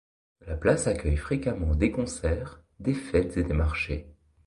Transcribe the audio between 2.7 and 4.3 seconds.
des fêtes et des marchés.